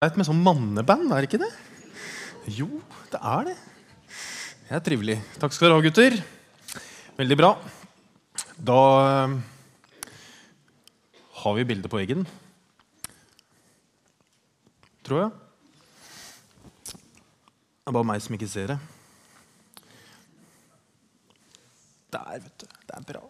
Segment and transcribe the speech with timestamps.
[0.00, 1.48] Det er et med sånn manneband, er det ikke det?
[2.56, 2.78] Jo,
[3.12, 3.56] det er det.
[4.64, 5.16] Det er trivelig.
[5.36, 6.16] Takk skal dere ha, gutter.
[7.18, 7.50] Veldig bra.
[8.56, 8.78] Da
[9.10, 9.34] eh,
[11.42, 12.24] har vi bildet på veggen.
[15.04, 15.30] Tror jeg.
[16.88, 18.80] Det er bare meg som ikke ser det.
[22.16, 22.70] Der, vet du.
[22.88, 23.26] Det er bra.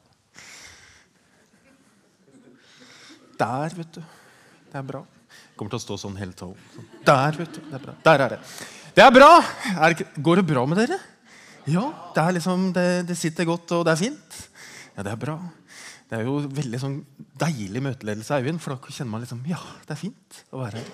[3.43, 4.05] Der, vet du.
[4.71, 5.09] Det er bra.
[5.61, 6.33] Kommer til å stå sånn hele.
[6.41, 6.55] Sånn.
[7.05, 7.61] Der, vet du.
[7.69, 7.93] Det er bra.
[8.07, 8.39] Der er det.
[8.97, 9.33] Det er bra!
[9.77, 10.97] Er det, går det bra med dere?
[11.69, 11.83] Ja,
[12.17, 14.39] det, liksom, det, det, sitter godt, og det er fint.
[14.97, 15.37] Ja, det er bra.
[16.09, 16.97] Det er jo veldig sånn
[17.39, 20.89] deilig møteledelse Eivind, for da kjenner man liksom Ja, det er fint å være her.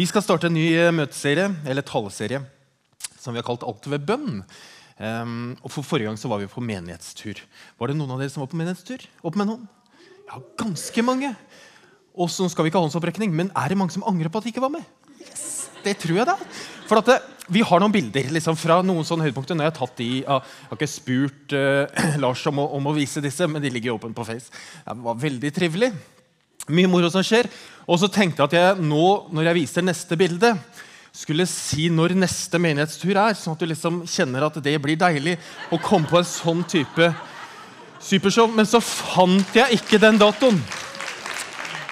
[0.00, 2.40] Vi skal starte en ny eh, møteserie, eller taleserie,
[3.20, 4.40] som vi har kalt Alt ved bønn.
[4.96, 7.44] Um, og for Forrige gang så var vi på menighetstur.
[7.76, 9.04] Var det noen av dere som var på menighetstur?
[9.28, 9.68] Opp med noen?
[10.26, 11.36] Ja, ganske mange.
[12.16, 14.46] Og så skal vi ikke ha håndsopprekning, men er det mange som angrer på at
[14.46, 14.84] de ikke var med?
[15.20, 16.36] Yes, det tror jeg da.
[16.88, 19.58] For det, eh, vi har noen bilder liksom, fra noen sånne høydepunkter.
[19.58, 22.94] Når jeg, har tatt de, jeg har ikke spurt uh, Lars om å, om å,
[22.96, 24.48] vise disse, men de ligger åpent på Face.
[24.86, 25.92] Det var veldig trivelig.
[26.72, 27.50] Mye moro som skjer.
[27.86, 30.56] Og så tenkte jeg at jeg nå, når jeg viser neste bilde,
[31.16, 35.38] skulle si når neste menighetstur er, sånn at du liksom kjenner at det blir deilig
[35.72, 37.12] å komme på en sånn type
[38.02, 38.50] supershow.
[38.52, 40.60] Men så fant jeg ikke den datoen.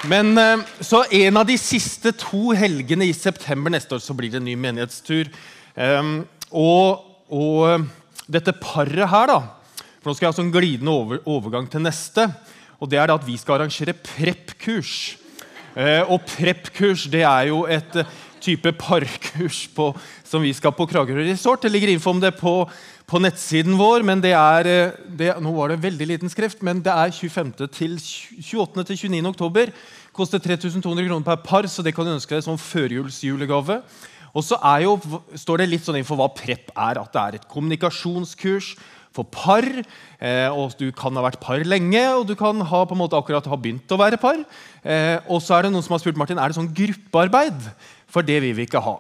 [0.09, 4.33] Men eh, Så en av de siste to helgene i september neste år så blir
[4.33, 5.31] det en ny menighetstur.
[5.75, 6.17] Um,
[6.55, 7.87] og, og,
[8.31, 9.41] dette paret her, da
[9.99, 12.29] For nå skal jeg ha sånn glidende over, overgang til neste.
[12.79, 15.17] Og det er at vi skal arrangere prep-kurs.
[15.75, 18.05] Uh, og prep-kurs det er jo et
[18.45, 19.89] type parkurs på,
[20.27, 21.65] som vi skal på Kragerø Resort.
[21.65, 22.59] Det ligger info om det på,
[23.07, 24.03] på nettsiden vår.
[24.03, 27.53] men det er, det, Nå var det veldig liten skrift, men det er 25.
[27.69, 28.85] til 28.
[28.85, 29.27] til 29.
[29.29, 29.73] oktober.
[30.15, 33.81] Koster 3200 kroner per par, så det kan du ønske deg som førjulsjulegave.
[34.35, 34.97] Og så jo,
[35.39, 36.99] står det litt sånn info hva PREP er.
[36.99, 38.75] At det er et kommunikasjonskurs
[39.15, 39.67] for par.
[40.19, 43.19] Eh, og Du kan ha vært par lenge, og du kan ha, på en måte
[43.19, 44.41] akkurat ha begynt å være par.
[44.83, 47.71] Eh, og så er det noen som har spurt Martin, er det sånn gruppearbeid.
[48.15, 48.95] For det vil vi ikke ha.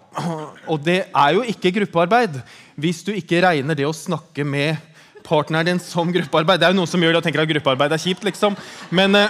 [0.66, 2.40] Og det er jo ikke gruppearbeid
[2.74, 4.80] hvis du ikke regner det å snakke med
[5.24, 6.58] partneren din som gruppearbeid.
[6.60, 8.24] Det er jo noen som gjør det og tenker at gruppearbeid er kjipt.
[8.26, 8.56] liksom.
[8.90, 9.28] Men, eh,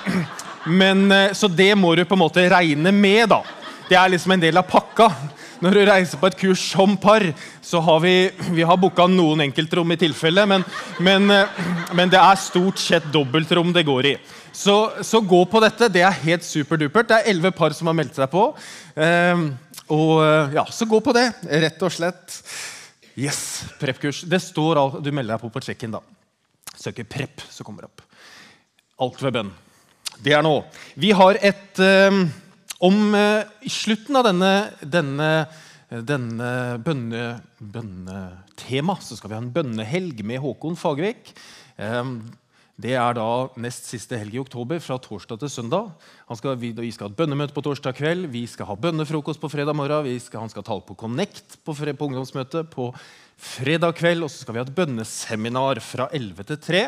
[0.66, 3.28] men, eh, så det må du på en måte regne med.
[3.28, 3.42] da.
[3.88, 5.10] Det er liksom en del av pakka.
[5.60, 7.22] Når du reiser på et kurs som par,
[7.62, 10.64] så har vi, vi har booka noen enkeltrom i tilfelle, men,
[10.98, 11.46] men, eh,
[11.92, 14.16] men, det er stort sett dobbeltrom det går i.
[14.52, 15.88] Så, så, gå på dette.
[15.88, 17.08] Det er helt superdupert.
[17.08, 18.54] Det er elleve par som har meldt seg på.
[18.94, 19.48] Um,
[19.92, 22.38] og ja, Så gå på det, rett og slett.
[23.14, 24.24] Yes, Prep-kurs.
[24.26, 25.92] Det står alt, Du melder deg på på check-in.
[25.94, 26.00] da.
[26.76, 28.02] Søker prep, så kommer det opp.
[29.04, 29.52] Alt ved bønn.
[30.22, 30.64] Det er nå.
[30.98, 31.78] Vi har et
[32.10, 32.26] um,
[32.84, 34.52] Om uh, slutten av denne,
[34.82, 35.28] denne,
[35.88, 36.48] denne
[36.84, 37.22] bønne,
[37.58, 41.30] bønnetema så skal vi ha en bønnehelg med Håkon Fagervik.
[41.78, 42.18] Um,
[42.74, 43.26] det er da
[43.62, 45.92] nest siste helg i oktober, fra torsdag til søndag.
[46.34, 49.50] Skal, vi, vi, skal ha et bønnemøte på torsdag kveld, vi skal ha bønnefrokost på
[49.52, 50.08] fredag morgen.
[50.18, 52.90] Skal, han skal tale på Connect på, på ungdomsmøtet på
[53.38, 54.26] fredag kveld.
[54.26, 56.86] Og så skal vi ha et bønneseminar fra 11 til 3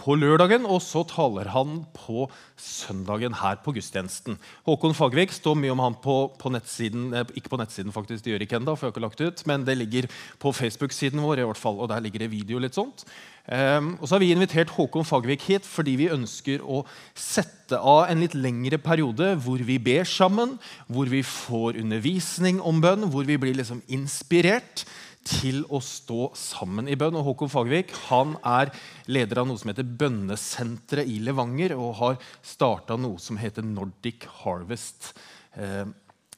[0.00, 2.26] på lørdagen, og så taler han på
[2.60, 4.36] søndagen her på gudstjenesten.
[4.68, 8.34] Håkon Fagervik står mye om han på, på, nettsiden, eh, ikke på nettsiden, faktisk, det
[8.34, 10.10] gjør ikke enda, for jeg har ikke lagt ut, men det ligger
[10.42, 12.60] på Facebook-siden vår, i hvert fall, og der ligger det video.
[12.60, 13.04] litt sånt.
[13.46, 16.80] Um, og så har vi invitert Håkon Fagervik hit fordi vi ønsker å
[17.14, 20.56] sette av en litt lengre periode hvor vi ber sammen,
[20.90, 24.82] hvor vi får undervisning om bønn, hvor vi blir liksom inspirert
[25.26, 27.16] til å stå sammen i bønn.
[27.18, 28.72] Og Håkon Fagervik han er
[29.10, 34.28] leder av noe som heter Bønnesenteret i Levanger, og har starta noe som heter Nordic
[34.42, 35.12] Harvest
[35.58, 35.84] eh,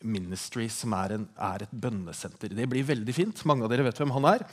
[0.06, 2.54] Ministry, som er, en, er, et bønnesenter.
[2.54, 3.44] Det blir veldig fint.
[3.50, 4.47] Mange av dere vet hvem han er.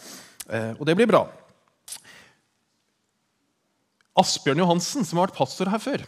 [0.50, 1.26] Eh, og det blir bra.
[4.20, 6.06] Asbjørn Johansen, som har vært pastor her før,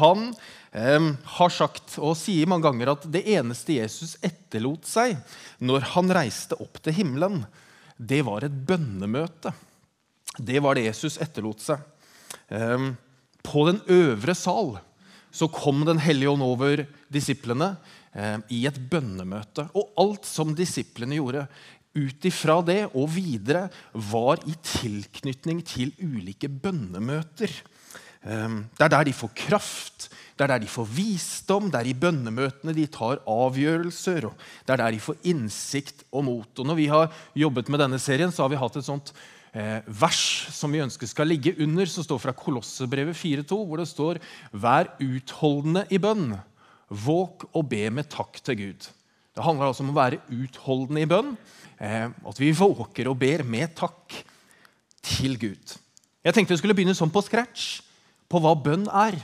[0.00, 0.32] han
[0.70, 5.16] har sagt og sier mange ganger at det eneste Jesus etterlot seg
[5.58, 7.40] når han reiste opp til himmelen,
[7.98, 9.50] det var et bønnemøte.
[10.38, 11.82] Det var det Jesus etterlot seg.
[13.42, 14.78] På den øvre sal
[15.30, 17.76] så kom Den hellige ånd over disiplene
[18.50, 19.68] i et bønnemøte.
[19.74, 21.44] Og alt som disiplene gjorde
[21.94, 27.50] ut ifra det og videre, var i tilknytning til ulike bønnemøter.
[28.20, 31.96] Det er der de får kraft, det er der de får visdom, det er i
[31.96, 34.26] bønnemøtene de tar avgjørelser.
[34.28, 36.48] og Det er der de får innsikt og mot.
[36.58, 39.12] Og når vi har jobbet med denne serien, så har vi hatt et sånt
[39.52, 40.22] eh, vers
[40.52, 44.20] som vi ønsker skal ligge under, som står fra Kolossebrevet 4,2, hvor det står
[44.52, 46.32] Vær utholdende i bønn.
[46.88, 48.88] Våk og be med takk til Gud.
[48.88, 51.36] Det Det handler altså om å være utholdende i bønn.
[51.80, 54.16] Eh, at vi våker og ber med takk
[55.00, 55.76] til Gud.
[56.24, 57.80] Jeg tenkte vi skulle begynne sånn på scratch,
[58.30, 59.18] på hva bønn er.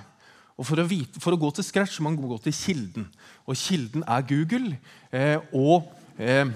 [0.57, 3.11] Og for å, vite, for å gå til scratch må man gå til kilden.
[3.45, 4.73] Og kilden er Google
[5.13, 6.49] eh, og eh,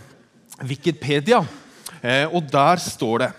[0.65, 1.43] Wikipedia.
[2.01, 3.31] Eh, og der står det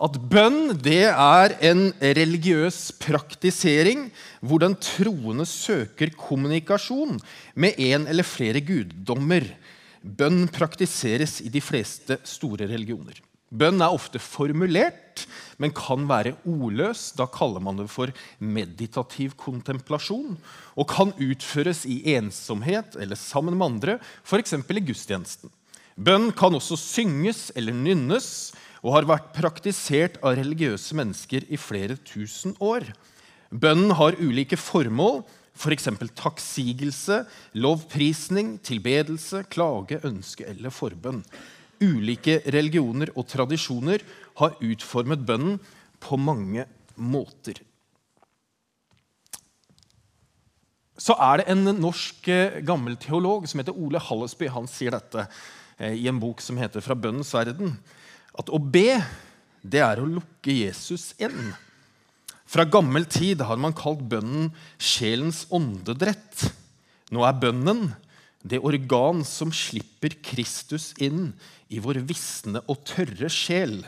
[0.00, 4.06] at bønn det er en religiøs praktisering
[4.40, 7.18] hvor den troende søker kommunikasjon
[7.60, 9.44] med en eller flere guddommer.
[10.00, 13.18] Bønn praktiseres i de fleste store religioner.
[13.50, 15.09] Bønn er ofte formulert,
[15.60, 17.10] men kan være ordløs.
[17.18, 20.38] Da kaller man det for meditativ kontemplasjon.
[20.74, 24.56] Og kan utføres i ensomhet eller sammen med andre, f.eks.
[24.56, 25.52] i gudstjenesten.
[26.00, 31.98] Bønn kan også synges eller nynnes og har vært praktisert av religiøse mennesker i flere
[32.08, 32.86] tusen år.
[33.50, 35.20] Bønnen har ulike formål,
[35.58, 35.90] f.eks.
[35.90, 37.24] For takksigelse,
[37.60, 41.20] lovprisning, tilbedelse, klage, ønske eller forbønn.
[41.80, 44.04] Ulike religioner og tradisjoner
[44.40, 45.58] har utformet bønnen
[46.00, 46.66] på mange
[47.00, 47.60] måter.
[51.00, 54.50] Så er det en norsk eh, gammel teolog som heter Ole Hallesby.
[54.52, 55.24] Han sier dette
[55.78, 57.78] eh, i en bok som heter 'Fra bønnens verden'
[58.38, 59.00] at å be,
[59.62, 61.52] det er å lukke Jesus inn.
[62.50, 66.50] Fra gammel tid har man kalt bønnen sjelens åndedrett.
[67.10, 67.90] Nå er bønnen
[68.42, 71.32] det organ som slipper Kristus inn
[71.68, 73.82] i vår visne og tørre sjel.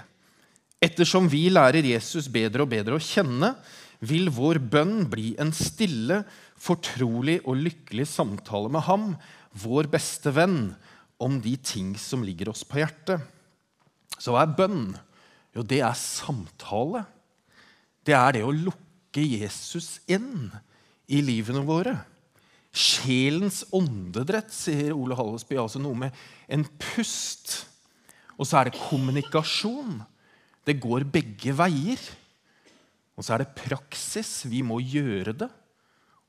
[0.83, 3.55] Ettersom vi lærer Jesus bedre og bedre å kjenne,
[4.03, 6.23] vil vår bønn bli en stille,
[6.59, 9.13] fortrolig og lykkelig samtale med ham,
[9.63, 10.75] vår beste venn,
[11.23, 13.23] om de ting som ligger oss på hjertet.
[14.19, 14.93] Så hva er bønn?
[15.55, 17.05] Jo, det er samtale.
[18.03, 20.51] Det er det å lukke Jesus inn
[21.07, 21.95] i livene våre.
[22.73, 25.59] Sjelens åndedrett, sier Ole Hallesby.
[25.61, 26.23] Altså noe med
[26.53, 27.67] en pust.
[28.39, 30.01] Og så er det kommunikasjon.
[30.65, 32.01] Det går begge veier.
[33.17, 34.47] Og så er det praksis.
[34.49, 35.51] Vi må gjøre det.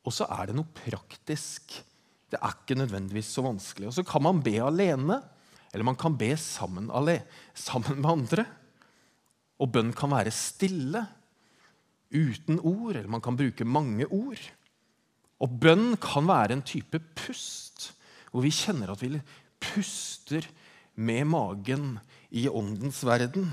[0.03, 1.77] Og så er det noe praktisk.
[2.27, 3.87] Det er ikke nødvendigvis så vanskelig.
[3.87, 5.21] Og så kan man be alene.
[5.73, 6.91] Eller man kan be sammen,
[7.55, 8.45] sammen med andre.
[9.63, 11.05] Og bønn kan være stille,
[12.13, 14.41] uten ord, eller man kan bruke mange ord.
[15.41, 17.91] Og bønn kan være en type pust,
[18.31, 19.17] hvor vi kjenner at vi
[19.63, 20.45] puster
[20.95, 21.97] med magen
[22.33, 23.49] i åndens verden.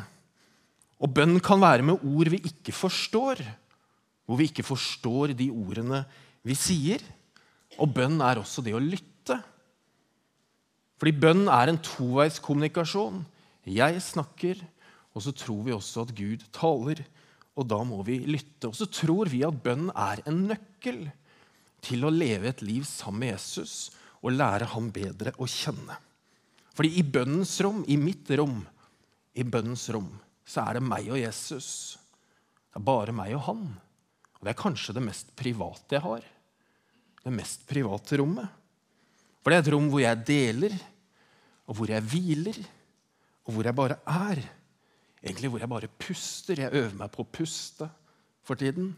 [1.01, 3.41] Og bønn kan være med ord vi ikke forstår,
[4.27, 6.05] hvor vi ikke forstår de ordene
[6.47, 7.03] vi sier.
[7.81, 9.39] Og bønn er også det å lytte.
[11.01, 13.23] Fordi bønn er en toveiskommunikasjon.
[13.65, 14.61] Jeg snakker,
[15.17, 17.01] og så tror vi også at Gud taler.
[17.57, 18.69] Og da må vi lytte.
[18.69, 21.07] Og så tror vi at bønn er en nøkkel
[21.85, 23.91] til å leve et liv sammen med Jesus
[24.21, 25.97] og lære ham bedre å kjenne.
[26.77, 28.61] Fordi i bønnens rom, i mitt rom,
[29.37, 30.11] i bønnens rom,
[30.45, 31.71] så er det meg og Jesus.
[32.71, 33.65] Det er bare meg og han.
[34.39, 36.25] Og det er kanskje det mest private jeg har.
[37.21, 38.49] Det mest private rommet.
[39.41, 40.75] For det er et rom hvor jeg deler,
[41.69, 42.59] og hvor jeg hviler,
[43.47, 44.43] og hvor jeg bare er.
[45.21, 46.61] Egentlig hvor jeg bare puster.
[46.65, 47.89] Jeg øver meg på å puste
[48.47, 48.93] for tiden.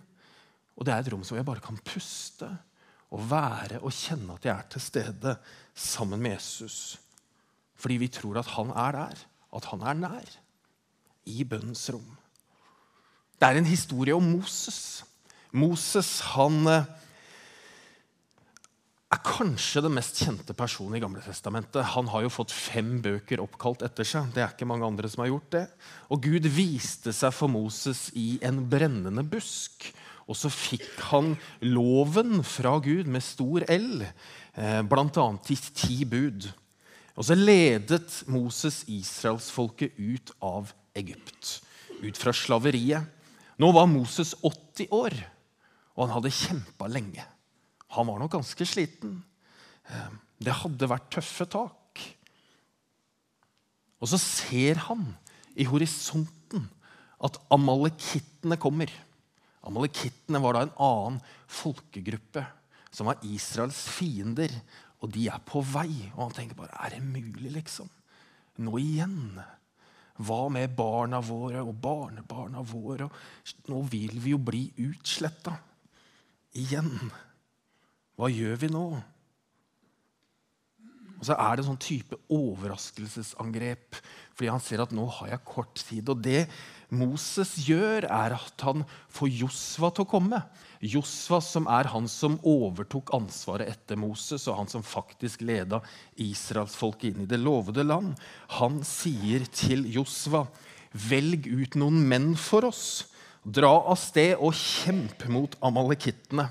[0.79, 2.49] Og det er et rom hvor jeg bare kan puste
[3.13, 5.37] og være og kjenne at jeg er til stede
[5.75, 6.97] sammen med Jesus.
[7.77, 9.23] Fordi vi tror at han er der,
[9.57, 10.35] at han er nær.
[11.29, 12.17] I bønnens rom.
[13.39, 15.05] Det er en historie om Moses.
[15.53, 16.89] Moses han eh,
[19.13, 21.85] er kanskje den mest kjente personen i Gamle Testamentet.
[21.93, 24.33] Han har jo fått fem bøker oppkalt etter seg.
[24.35, 25.65] Det er ikke mange andre som har gjort det.
[26.11, 29.91] Og Gud viste seg for Moses i en brennende busk.
[30.31, 35.27] Og så fikk han loven fra Gud med stor L, eh, bl.a.
[35.45, 36.49] til ti bud.
[37.19, 41.59] Og så ledet Moses israelsfolket ut av Egypt,
[42.01, 43.05] ut fra slaveriet.
[43.61, 45.17] Nå var Moses 80 år,
[45.93, 47.27] og han hadde kjempa lenge.
[47.93, 49.19] Han var nok ganske sliten.
[49.91, 50.13] Eh,
[50.43, 52.01] det hadde vært tøffe tak.
[54.03, 55.13] Og så ser han
[55.55, 56.65] i horisonten
[57.23, 58.91] at amalekittene kommer.
[59.69, 61.19] Amalekittene var da en annen
[61.51, 62.45] folkegruppe
[62.93, 64.53] som var Israels fiender.
[65.03, 65.91] Og de er på vei.
[66.15, 67.91] Og han tenker bare Er det mulig, liksom?
[68.63, 69.41] Nå igjen?
[70.23, 73.09] Hva med barna våre og barnebarna våre?
[73.71, 75.57] Nå vil vi jo bli utsletta.
[76.59, 76.93] Igjen.
[78.19, 78.87] Hva gjør vi nå?
[81.23, 83.95] Og så er det en sånn type overraskelsesangrep,
[84.35, 86.09] fordi han ser at nå har jeg kort tid.
[86.11, 86.49] Og det
[86.93, 90.43] Moses gjør, er at han får Josva til å komme.
[90.85, 95.81] Josva, som er han som overtok ansvaret etter Moses, og han som faktisk leda
[96.21, 98.13] israelsfolket inn i det lovede land,
[98.59, 100.45] han sier til Josva,
[100.93, 103.07] velg ut noen menn for oss.
[103.43, 106.51] Dra av sted og kjemp mot amalekittene.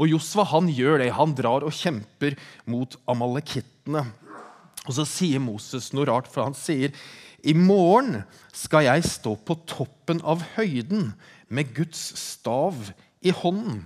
[0.00, 1.10] Og Josva han gjør det.
[1.16, 2.36] Han drar og kjemper
[2.70, 4.04] mot amalekittene.
[4.86, 6.94] Og så sier Moses noe rart, for han sier
[7.42, 11.12] i morgen skal jeg stå på toppen av høyden
[11.48, 13.84] med Guds stav i hånden.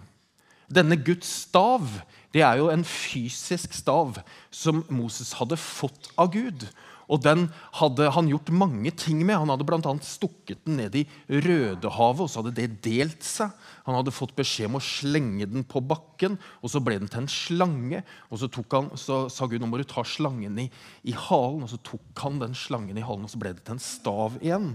[0.73, 1.87] Denne Guds stav
[2.35, 4.19] det er jo en fysisk stav
[4.51, 6.67] som Moses hadde fått av Gud.
[7.13, 7.47] Og den
[7.79, 9.37] hadde han gjort mange ting med.
[9.43, 9.95] Han hadde bl.a.
[10.05, 13.53] stukket den ned i Rødehavet, og så hadde det delt seg.
[13.85, 17.25] Han hadde fått beskjed om å slenge den på bakken, og så ble den til
[17.25, 18.05] en slange.
[18.31, 20.69] Og så, han, så sa Gud nå må du ta slangen i,
[21.05, 23.77] i, halen, og så tok han den slangen i halen, og så ble det til
[23.77, 24.73] en stav igjen.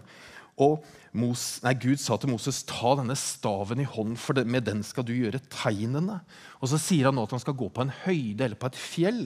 [0.59, 0.83] Og
[1.17, 5.07] Mos, nei, Gud sa til Moses ta denne staven i hånden, for med den skal
[5.07, 6.19] du gjøre tegnene.
[6.62, 8.77] Og så sier han nå at han skal gå på en høyde eller på et
[8.77, 9.24] fjell.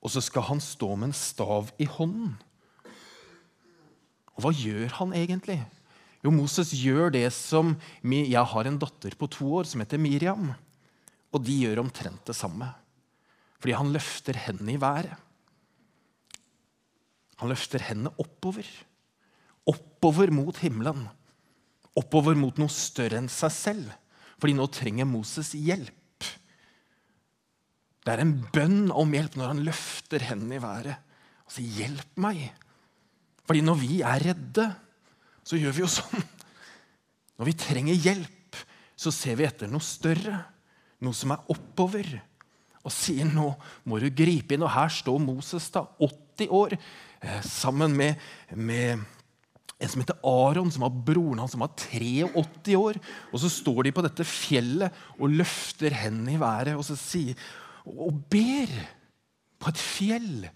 [0.00, 2.34] Og så skal han stå med en stav i hånden.
[4.36, 5.58] Og hva gjør han egentlig?
[6.24, 10.52] Jo, Moses gjør det som Jeg har en datter på to år som heter Miriam.
[11.32, 12.68] Og de gjør omtrent det samme.
[13.60, 15.16] Fordi han løfter hendene i været.
[17.40, 18.66] Han løfter hendene oppover.
[19.68, 21.06] Oppover mot himmelen.
[21.96, 23.92] Oppover mot noe større enn seg selv.
[24.40, 25.99] Fordi nå trenger Moses hjelp.
[28.00, 30.96] Det er en bønn om hjelp når han løfter hendene i været
[31.50, 32.52] og sier 'hjelp meg'.
[33.44, 34.66] Fordi når vi er redde,
[35.42, 36.22] så gjør vi jo sånn.
[37.40, 38.58] Når vi trenger hjelp,
[38.94, 40.36] så ser vi etter noe større,
[41.00, 42.20] noe som er oppover,
[42.84, 43.48] og sier 'nå
[43.84, 44.62] må du gripe inn'.
[44.62, 46.78] Og her står Moses, da, 80 år,
[47.20, 48.16] eh, sammen med,
[48.54, 49.00] med
[49.80, 53.00] en som heter Aron, som var broren hans, som var 83 år.
[53.32, 57.34] Og så står de på dette fjellet og løfter hendene i været og så sier,
[57.86, 58.72] og ber
[59.60, 60.48] på et fjell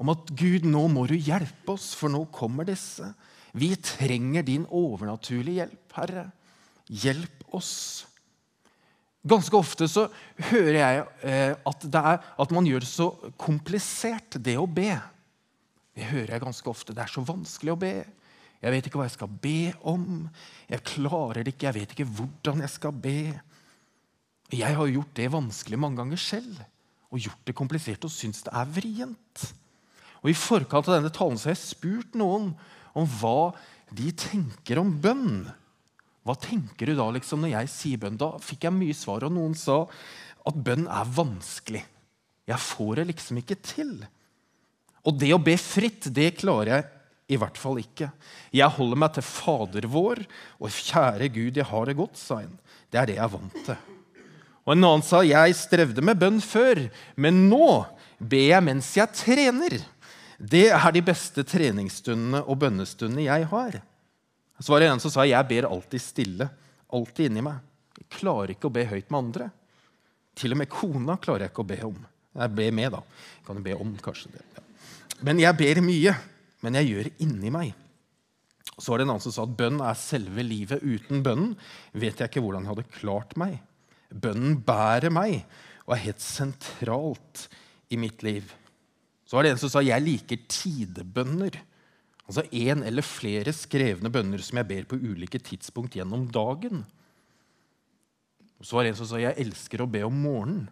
[0.00, 3.10] om at Gud, nå må du hjelpe oss, for nå kommer disse.
[3.52, 6.24] Vi trenger din overnaturlige hjelp, Herre.
[6.88, 7.74] Hjelp oss.
[9.20, 10.06] Ganske ofte så
[10.48, 13.10] hører jeg eh, at, er, at, man gjør det så
[13.40, 14.94] komplisert, det å be.
[15.92, 16.96] Det hører jeg ganske ofte.
[16.96, 17.94] Det er så vanskelig å be.
[18.60, 19.58] Jeg vet ikke hva jeg skal be
[19.88, 20.24] om.
[20.70, 21.68] Jeg klarer det ikke.
[21.68, 23.18] Jeg vet ikke hvordan jeg skal be.
[24.50, 26.60] Jeg har gjort det vanskelig mange ganger selv
[27.10, 29.46] og gjort det komplisert og syns det er vrient.
[30.20, 32.52] Og I forkant av denne talen så har jeg spurt noen
[32.98, 33.52] om hva
[33.94, 35.48] de tenker om bønn.
[36.26, 38.18] Hva tenker du da liksom når jeg sier bønn?
[38.20, 39.82] Da fikk jeg mye svar, og noen sa
[40.46, 41.82] at bønn er vanskelig.
[42.50, 43.94] Jeg får det liksom ikke til.
[45.06, 46.88] Og det å be fritt, det klarer jeg
[47.30, 48.10] i hvert fall ikke.
[48.54, 50.24] Jeg holder meg til Fader vår,
[50.58, 52.58] og kjære Gud, jeg har det godt, sa en.
[52.90, 53.89] Det er det jeg er vant til.
[54.70, 56.84] Og en annen sa jeg strevde med bønn før,
[57.18, 57.80] men nå
[58.22, 59.80] ber jeg mens jeg trener.
[60.38, 63.80] Det er de beste treningsstundene og bønnestundene jeg har.
[64.62, 66.46] Så var det en som sa jeg ber alltid stille.
[66.94, 67.58] Alltid inni meg.
[67.98, 69.48] Jeg klarer ikke å be høyt med andre.
[70.38, 71.96] Til og med kona klarer jeg ikke å be om.
[72.38, 73.00] Jeg ber med, da.
[73.40, 74.44] Jeg kan jo be om, kanskje det.
[74.54, 74.62] Ja.
[75.26, 76.14] Men jeg ber mye.
[76.62, 77.74] Men jeg gjør det inni meg.
[78.76, 80.86] Så var det en annen som sa at bønn er selve livet.
[80.86, 81.56] Uten bønnen
[81.90, 83.58] vet jeg ikke hvordan jeg hadde klart meg.
[84.10, 85.44] Bønnen bærer meg
[85.86, 87.46] og er helt sentralt
[87.90, 88.46] i mitt liv.
[89.26, 91.60] Så var det en som sa jeg liker tidebønner.
[92.26, 96.84] Altså én eller flere skrevne bønner som jeg ber på ulike tidspunkt gjennom dagen.
[98.60, 100.68] Og så var det en som sa jeg elsker å be om morgenen.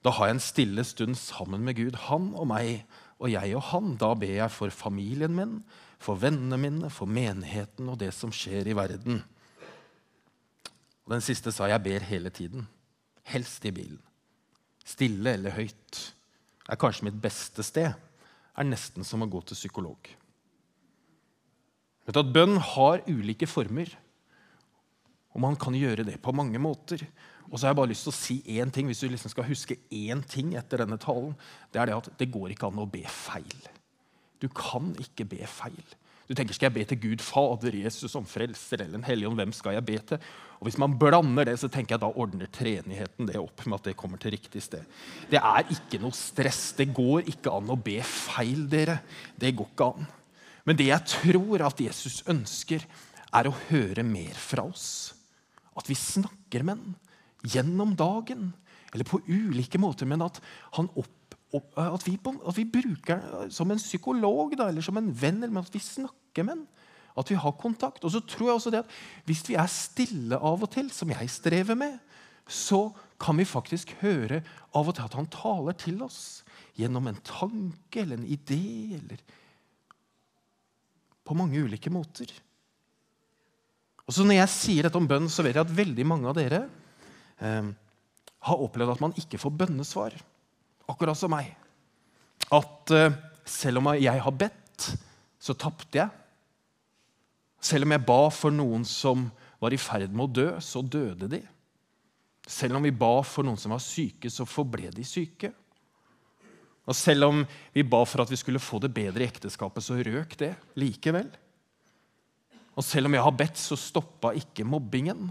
[0.00, 2.86] Da har jeg en stille stund sammen med Gud, han og meg,
[3.20, 3.96] og jeg og han.
[4.00, 5.58] Da ber jeg for familien min,
[6.00, 9.20] for vennene mine, for menigheten og det som skjer i verden.
[11.06, 12.66] Og den siste sa jeg ber hele tiden.
[13.26, 14.00] Helst i bilen.
[14.84, 16.14] Stille eller høyt.
[16.70, 17.92] er kanskje mitt beste sted.
[18.56, 20.10] Er nesten som å gå til psykolog.
[22.06, 23.90] Vet du at Bønn har ulike former,
[25.30, 27.04] og man kan gjøre det på mange måter.
[27.50, 29.46] Og så har jeg bare lyst til å si én ting, Hvis du liksom skal
[29.46, 31.36] huske én ting etter denne talen,
[31.72, 33.68] det er det at det går ikke an å be feil.
[34.40, 35.84] Du kan ikke be feil.
[36.30, 39.52] Du tenker, Skal jeg be til Gud Fader, Jesus som frelser eller en hellig Hvem
[39.56, 40.20] skal jeg be til?
[40.60, 43.88] Og Hvis man blander det, så tenker jeg da ordner treenigheten det opp med at
[43.90, 44.86] det kommer til riktig sted.
[45.26, 46.70] Det er ikke noe stress.
[46.78, 49.00] Det går ikke an å be feil, dere.
[49.34, 50.06] Det går ikke an.
[50.68, 52.84] Men det jeg tror at Jesus ønsker,
[53.34, 55.14] er å høre mer fra oss.
[55.78, 56.94] At vi snakker med ham
[57.42, 58.52] gjennom dagen.
[58.92, 60.38] Eller på ulike måter, men at
[60.76, 61.16] han opp
[61.50, 65.74] at vi, at vi bruker som en psykolog da, eller som en venn, eller at
[65.74, 66.66] vi snakker med den.
[67.18, 68.04] At vi har kontakt.
[68.04, 68.90] Og så tror jeg også det at
[69.26, 71.98] Hvis vi er stille av og til, som jeg strever med,
[72.46, 74.42] så kan vi faktisk høre
[74.74, 76.42] av og til at han taler til oss
[76.78, 78.96] gjennom en tanke eller en idé.
[78.96, 79.18] eller
[81.24, 82.30] På mange ulike måter.
[84.06, 86.34] Og så Når jeg sier dette om bønn, så vet jeg at veldig mange av
[86.34, 86.64] dere
[87.38, 87.68] eh,
[88.40, 90.16] har opplevd at man ikke får bønnesvar.
[90.90, 91.52] Akkurat som meg.
[92.50, 93.14] At eh,
[93.46, 94.88] selv om jeg har bedt,
[95.40, 96.10] så tapte jeg.
[97.60, 99.28] Selv om jeg ba for noen som
[99.60, 101.40] var i ferd med å dø, så døde de.
[102.50, 105.52] Selv om vi ba for noen som var syke, så forble de syke.
[106.88, 107.42] Og selv om
[107.74, 111.28] vi ba for at vi skulle få det bedre i ekteskapet, så røk det likevel.
[112.74, 115.28] Og selv om jeg har bedt, så stoppa ikke mobbingen.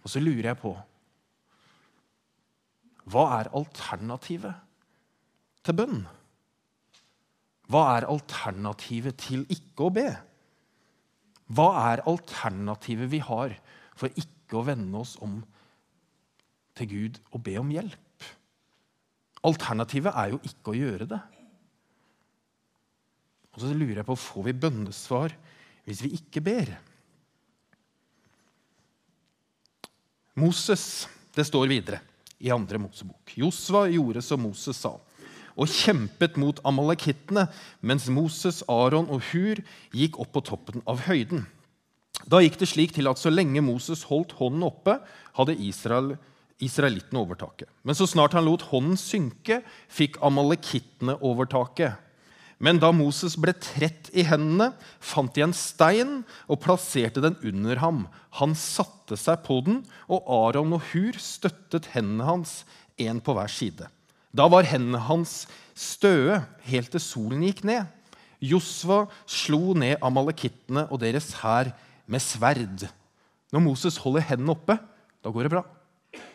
[0.00, 0.72] Og så lurer jeg på
[3.10, 4.54] Hva er alternativet
[5.66, 6.00] til bønn?
[7.70, 10.08] Hva er alternativet til ikke å be?
[11.50, 13.54] Hva er alternativet vi har
[13.98, 15.40] for ikke å vende oss om
[16.78, 18.26] til Gud og be om hjelp?
[19.46, 21.20] Alternativet er jo ikke å gjøre det.
[23.54, 25.34] Og så lurer jeg på får vi bønnesvar
[25.86, 26.74] hvis vi ikke ber.
[30.38, 32.00] Moses, det står videre
[32.40, 33.34] i andre Mosebok.
[33.36, 34.94] Josva gjorde som Moses sa,
[35.60, 37.46] og kjempet mot amalekittene,
[37.84, 39.60] mens Moses, Aron og Hur
[39.92, 41.44] gikk opp på toppen av høyden.
[42.28, 44.98] Da gikk det slik til at så lenge Moses holdt hånden oppe,
[45.36, 46.14] hadde Israel
[46.60, 47.68] israelittene overtaket.
[47.84, 51.96] Men så snart han lot hånden synke, fikk amalekittene overtaket.
[52.60, 57.80] Men da Moses ble trett i hendene, fant de en stein og plasserte den under
[57.80, 58.02] ham.
[58.36, 59.80] Han satte seg på den,
[60.12, 62.60] og Aron og Hur støttet hendene hans,
[63.00, 63.88] én på hver side.
[64.30, 65.44] Da var hendene hans
[65.74, 67.88] støe helt til solen gikk ned.
[68.40, 71.72] Josva slo ned amalekittene og deres hær
[72.10, 72.86] med sverd.
[73.50, 74.78] Når Moses holder hendene oppe,
[75.20, 75.64] da går det bra.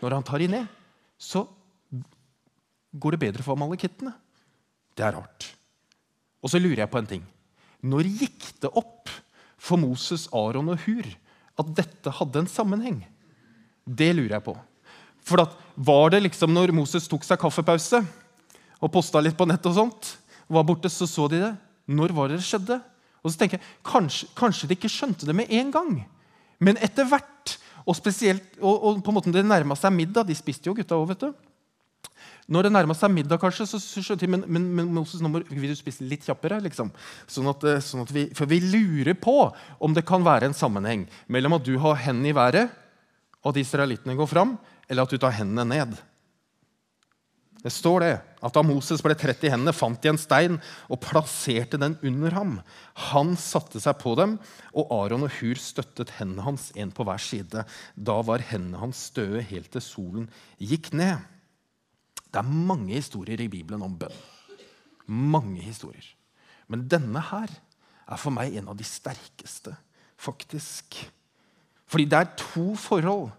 [0.02, 0.68] Når han tar de ned,
[1.18, 1.46] så
[2.96, 4.14] går det bedre for amalekittene.
[4.96, 5.50] Det er rart.
[6.44, 7.24] Og så lurer jeg på en ting.
[7.86, 9.10] Når gikk det opp
[9.58, 11.08] for Moses, Aron og Hur
[11.56, 13.02] at dette hadde en sammenheng?
[13.86, 14.56] Det lurer jeg på.
[15.26, 15.42] For
[15.76, 18.00] Var det liksom når Moses tok seg kaffepause
[18.80, 20.12] og posta litt på nett, og sånt,
[20.48, 21.54] og var borte, så så de det?
[21.92, 22.78] Når var det det skjedde?
[23.26, 25.96] Og så tenker jeg, Kanskje, kanskje de ikke skjønte det med en gang.
[26.62, 30.34] Men etter hvert, og spesielt, og, og på en måte det nærma seg middag De
[30.38, 31.34] spiste jo, gutta òg, vet du.
[32.46, 35.42] Når det nærma seg middag, kanskje, så skjønte de men, men, men Moses, nå må
[35.50, 36.60] vi spise litt kjappere.
[36.68, 36.92] liksom.
[37.26, 39.50] Sånn at, eh, sånn at vi, for vi lurer på
[39.82, 42.70] om det kan være en sammenheng mellom at du har hendene i været,
[43.42, 44.56] og at israelittene går fram,
[44.90, 45.96] eller at du tar hendene ned.
[47.66, 48.14] Det står det,
[48.46, 52.36] at Da Moses ble trett i hendene, fant de en stein og plasserte den under
[52.38, 52.52] ham.
[53.10, 54.36] Han satte seg på dem,
[54.78, 57.64] og Aron og Hur støttet hendene hans, en på hver side.
[57.98, 60.28] Da var hendene hans støe helt til solen
[60.62, 61.26] gikk ned.
[62.30, 64.22] Det er mange historier i Bibelen om bønn.
[65.10, 66.06] Mange historier.
[66.70, 69.74] Men denne her er for meg en av de sterkeste,
[70.22, 71.00] faktisk.
[71.90, 73.32] Fordi det er to forhold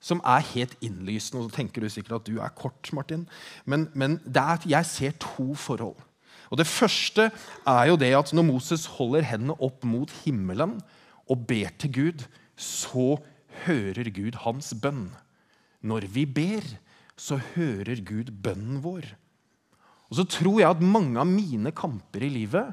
[0.00, 1.42] som er helt innlysende.
[1.42, 3.26] Og så tenker du sikkert at du er kort, Martin.
[3.66, 5.98] Men, men er, jeg ser to forhold.
[6.48, 7.30] Og Det første
[7.66, 10.78] er jo det at når Moses holder hendene opp mot himmelen
[11.28, 12.24] og ber til Gud,
[12.56, 13.18] så
[13.66, 15.10] hører Gud hans bønn.
[15.84, 16.64] Når vi ber,
[17.18, 19.12] så hører Gud bønnen vår.
[20.08, 22.72] Og så tror jeg at mange av mine kamper i livet,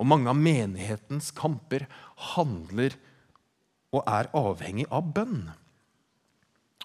[0.00, 1.84] og mange av menighetens kamper,
[2.32, 2.96] handler
[3.92, 5.50] og er avhengig av bønn.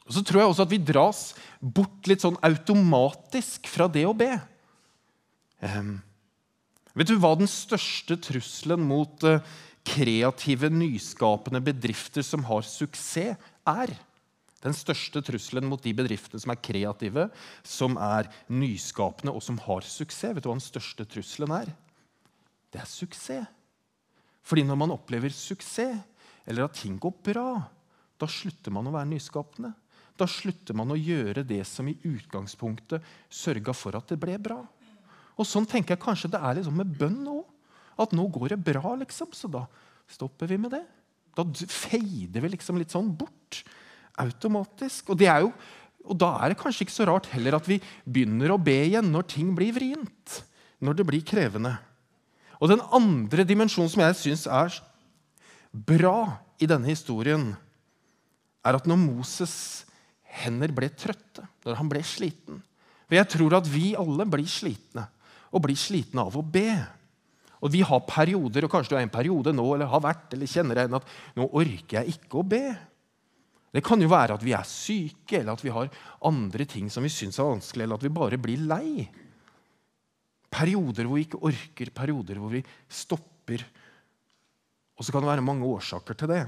[0.07, 1.21] Og så tror jeg også at vi dras
[1.59, 4.31] bort litt sånn automatisk fra det å be.
[5.59, 5.97] Um,
[6.95, 9.41] vet du hva den største trusselen mot uh,
[9.87, 13.35] kreative, nyskapende bedrifter som har suksess,
[13.67, 13.91] er?
[14.63, 17.27] Den største trusselen mot de bedriftene som er kreative,
[17.61, 20.33] som er nyskapende og som har suksess.
[20.33, 21.69] Vet du hva den største trusselen er?
[22.73, 23.45] Det er suksess.
[24.47, 25.99] Fordi når man opplever suksess,
[26.47, 27.49] eller at ting går bra,
[28.17, 29.73] da slutter man å være nyskapende.
[30.17, 34.59] Da slutter man å gjøre det som i utgangspunktet sørga for at det ble bra.
[35.37, 37.45] Og Sånn tenker jeg kanskje det er liksom med bønn òg.
[37.97, 39.63] At nå går det bra, liksom, så da
[40.09, 40.83] stopper vi med det.
[41.37, 43.61] Da feider vi liksom litt sånn bort
[44.21, 45.13] automatisk.
[45.13, 45.51] Og, jo,
[46.05, 49.09] og da er det kanskje ikke så rart heller at vi begynner å be igjen
[49.13, 50.41] når ting blir vrient.
[50.81, 51.73] Når det blir krevende.
[52.61, 54.77] Og den andre dimensjonen som jeg syns er
[55.73, 57.51] bra i denne historien,
[58.65, 59.86] er at når Moses'
[60.43, 62.61] hender ble trøtte, når han ble sliten,
[63.07, 65.05] For jeg tror at vi alle blir slitne,
[65.55, 66.73] og blir slitne av å be.
[67.63, 70.49] Og vi har perioder, og kanskje du er en periode nå, eller har vært, eller
[70.51, 72.65] kjenner deg at nå orker jeg ikke å be.
[73.73, 75.89] Det kan jo være at vi er syke, eller at vi har
[76.27, 79.07] andre ting som vi syns er vanskelig, eller at vi bare blir lei.
[80.53, 83.65] Perioder hvor vi ikke orker, perioder hvor vi stopper.
[84.97, 86.43] Og så kan det være mange årsaker til det.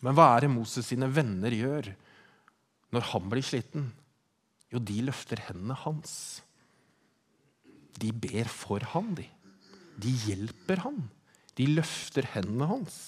[0.00, 1.90] Men hva er det Moses sine venner gjør
[2.94, 3.90] når han blir sliten?
[4.70, 6.12] Jo, de løfter hendene hans.
[8.00, 9.26] De ber for han, de.
[10.00, 11.02] De hjelper han.
[11.58, 12.98] De løfter hendene hans.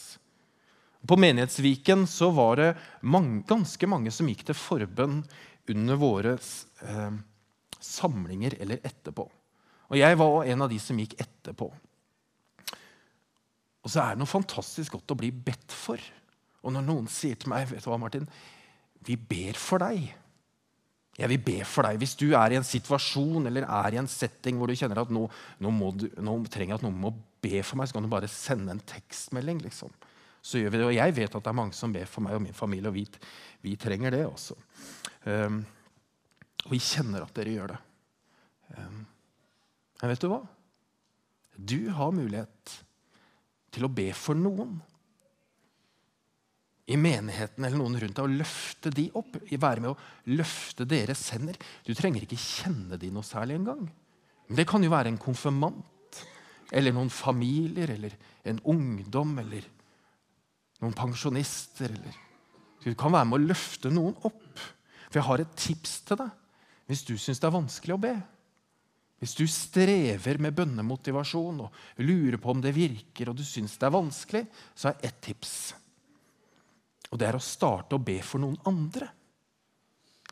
[1.09, 5.23] På Menighetsviken så var det mange, ganske mange som gikk til forbønn
[5.73, 7.14] under våre eh,
[7.83, 9.27] samlinger eller etterpå.
[9.90, 11.68] Og jeg var en av de som gikk etterpå.
[13.83, 15.99] Og så er det noe fantastisk godt å bli bedt for.
[16.62, 18.29] Og når noen sier til meg vet du hva, Martin,
[19.07, 20.05] vi ber for deg
[21.19, 21.99] Jeg vil be for deg.
[22.01, 25.11] Hvis du er i en situasjon eller er i en setting hvor du kjenner at
[25.12, 25.27] nå,
[25.61, 27.12] nå, du, nå trenger at noen må
[27.43, 29.61] be for meg, så kan du bare sende en tekstmelding.
[29.67, 29.93] liksom.
[30.43, 30.88] Så gjør vi det.
[30.88, 32.97] Og jeg vet at det er mange som ber for meg og min familie, og
[32.97, 33.05] vi,
[33.62, 34.57] vi trenger det også.
[35.29, 35.61] Um,
[36.65, 37.81] og vi kjenner at dere gjør det.
[38.79, 39.05] Um,
[40.01, 40.41] men vet du hva?
[41.55, 42.79] Du har mulighet
[43.73, 44.81] til å be for noen
[46.90, 49.38] i menigheten eller noen rundt deg og løfte de opp.
[49.51, 51.59] Være med å løfte deres hender.
[51.87, 53.87] Du trenger ikke kjenne de noe særlig engang.
[54.49, 56.21] Men det kan jo være en konfirmant
[56.73, 58.16] eller noen familier eller
[58.49, 59.66] en ungdom eller
[60.83, 61.92] noen pensjonister.
[61.95, 62.18] Eller.
[62.83, 64.62] Du kan være med å løfte noen opp.
[65.07, 66.38] For jeg har et tips til deg
[66.90, 68.16] hvis du syns det er vanskelig å be.
[69.23, 73.87] Hvis du strever med bønnemotivasjon og lurer på om det virker, og du syns det
[73.87, 74.42] er vanskelig,
[74.75, 75.53] så er ett tips.
[77.12, 79.11] Og det er å starte å be for noen andre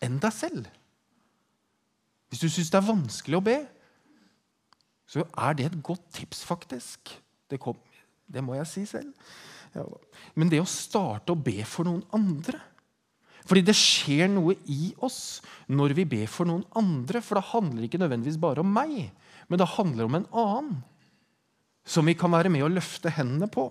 [0.00, 0.68] enn deg selv.
[2.30, 3.58] Hvis du syns det er vanskelig å be,
[5.10, 7.10] så er det et godt tips, faktisk.
[7.50, 7.76] Det, kom,
[8.30, 9.10] det må jeg si selv.
[9.74, 9.84] Ja.
[10.38, 12.58] Men det å starte å be for noen andre
[13.46, 15.38] Fordi det skjer noe i oss
[15.70, 17.22] når vi ber for noen andre.
[17.24, 19.08] For det handler ikke nødvendigvis bare om meg,
[19.48, 20.82] men det handler om en annen.
[21.82, 23.70] Som vi kan være med å løfte hendene på.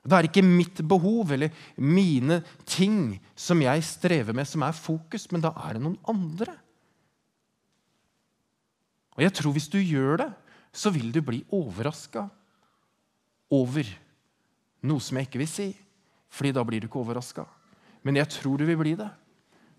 [0.00, 5.26] Det er ikke mitt behov eller mine ting som jeg strever med, som er fokus,
[5.32, 6.54] men da er det noen andre.
[9.18, 10.30] Og jeg tror hvis du gjør det,
[10.72, 12.24] så vil du bli overraska
[13.52, 13.88] over
[14.86, 15.70] noe som jeg ikke vil si.
[16.30, 17.42] fordi da blir du ikke overraska.
[18.06, 19.08] Men jeg tror du vil bli det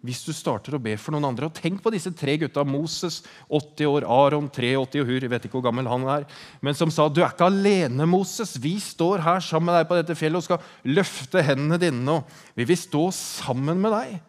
[0.01, 1.47] hvis du starter å be for noen andre.
[1.47, 2.63] Og Tenk på disse tre gutta.
[2.65, 5.21] Moses, 80 år, Aron, 83 og Hur.
[5.21, 6.25] Jeg vet ikke hvor gammel han er.
[6.61, 8.57] Men som sa, 'Du er ikke alene, Moses.
[8.57, 12.23] Vi står her sammen med deg på dette fjellet og skal løfte hendene dine.' og
[12.55, 14.21] Vi vil stå sammen med deg.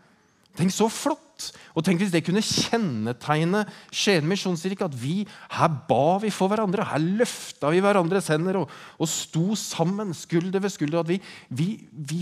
[0.56, 1.52] Tenk så flott!
[1.74, 4.85] Og tenk hvis det kunne kjennetegne Skien misjonskirke.
[4.85, 5.24] At vi,
[5.56, 6.85] her ba vi for hverandre.
[6.85, 11.00] Her løfta vi hverandres hender og, og sto sammen, skulder ved skulder.
[11.00, 12.20] At vi, vi, vi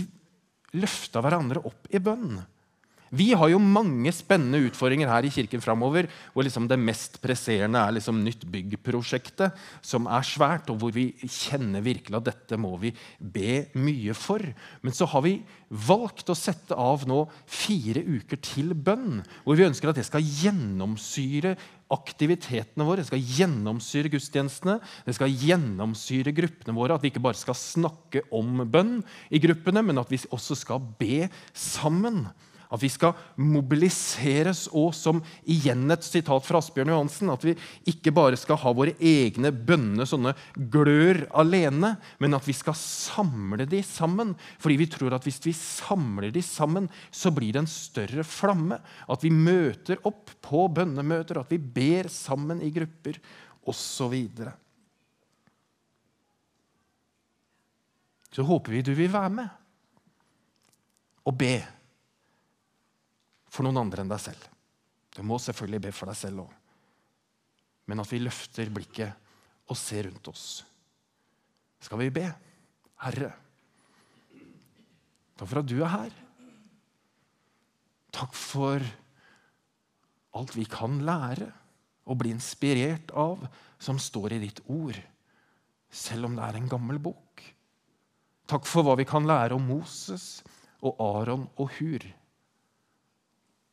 [0.79, 2.39] løfta hverandre opp i bønn.
[3.11, 6.07] Vi har jo mange spennende utfordringer her i kirken framover.
[6.31, 11.09] Hvor liksom det mest presserende er liksom Nytt bygg-prosjektet, som er svært, og hvor vi
[11.25, 14.43] kjenner virkelig at dette må vi be mye for.
[14.79, 19.19] Men så har vi valgt å sette av nå fire uker til bønn.
[19.43, 21.57] Hvor vi ønsker at det skal gjennomsyre
[21.91, 26.95] aktivitetene våre, det skal gjennomsyre gudstjenestene, det skal gjennomsyre gruppene våre.
[26.95, 30.79] At vi ikke bare skal snakke om bønn i gruppene, men at vi også skal
[30.79, 32.23] be sammen.
[32.71, 37.55] At vi skal mobiliseres, òg som igjen et sitat fra Asbjørn Johansen, at vi
[37.91, 40.31] ikke bare skal ha våre egne bønner, sånne
[40.71, 44.33] glør alene, men at vi skal samle de sammen.
[44.63, 48.79] Fordi vi tror at hvis vi samler de sammen, så blir det en større flamme.
[49.11, 53.19] At vi møter opp på bønnemøter, at vi ber sammen i grupper,
[53.67, 54.15] osv.
[54.39, 54.47] Så,
[58.31, 59.57] så håper vi du vil være med
[61.27, 61.53] og be
[63.51, 64.47] for noen andre enn deg selv.
[65.11, 66.51] Du må selvfølgelig be for deg selv òg.
[67.91, 70.61] Men at vi løfter blikket og ser rundt oss.
[71.81, 72.27] Skal vi be?
[73.01, 73.31] Herre,
[75.35, 76.17] takk for at du er her.
[78.13, 78.85] Takk for
[80.37, 81.49] alt vi kan lære
[82.05, 83.43] og bli inspirert av,
[83.81, 84.97] som står i ditt ord,
[85.91, 87.43] selv om det er en gammel bok.
[88.51, 90.43] Takk for hva vi kan lære om Moses
[90.83, 92.05] og Aron og Hur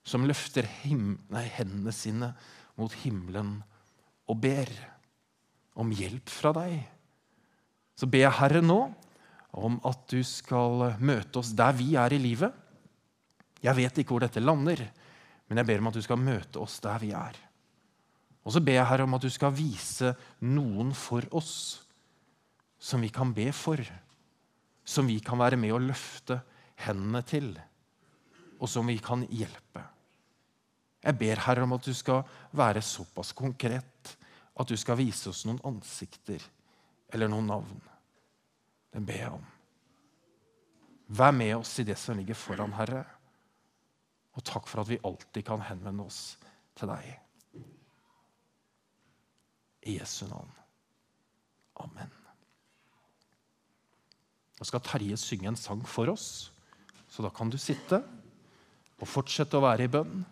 [0.09, 2.33] som løfter nei, hendene sine
[2.79, 3.59] mot himmelen
[4.29, 4.71] og ber
[5.79, 6.79] om hjelp fra deg.
[7.99, 8.79] Så ber jeg Herre nå
[9.59, 12.53] om at du skal møte oss der vi er i livet.
[13.65, 14.89] Jeg vet ikke hvor dette lander,
[15.49, 17.37] Men jeg ber om at du skal møte oss der vi er.
[18.45, 20.11] Og så ber jeg Herre om at du skal vise
[20.45, 21.55] noen for oss
[22.77, 23.81] som vi kan be for.
[24.85, 26.37] Som vi kan være med å løfte
[26.85, 27.49] hendene til,
[28.61, 29.83] og som vi kan hjelpe.
[31.05, 32.25] Jeg ber Herre om at du skal
[32.59, 34.17] være såpass konkret
[34.59, 36.43] at du skal vise oss noen ansikter
[37.15, 37.79] eller noen navn.
[38.91, 39.47] Det ber jeg om.
[41.19, 43.05] Vær med oss i det som ligger foran, Herre.
[44.37, 46.37] Og takk for at vi alltid kan henvende oss
[46.79, 47.09] til deg.
[49.89, 50.51] I Jesu navn.
[51.81, 52.11] Amen.
[54.59, 56.51] Nå skal Terje synge en sang for oss,
[57.09, 58.03] så da kan du sitte
[58.99, 60.25] og fortsette å være i bønn.